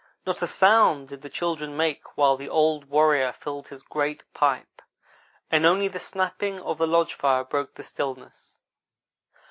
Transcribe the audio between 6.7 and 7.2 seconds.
the lodge